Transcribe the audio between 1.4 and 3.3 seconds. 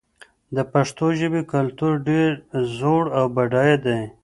کلتور ډېر زوړ او